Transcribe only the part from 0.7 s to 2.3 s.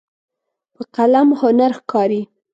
په قلم هنر ښکاري.